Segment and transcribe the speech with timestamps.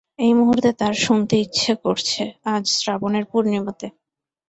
[0.19, 3.87] এই মুহূর্তে তাঁর শুনতে ইচ্ছা করছে-আজ শ্রাবণের পূর্ণিমাতে।